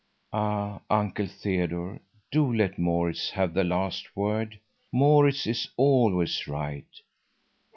[0.33, 1.99] "Ah, Uncle Theodore,
[2.31, 4.59] do let Maurits have the last word.
[4.91, 7.01] Maurits is always right.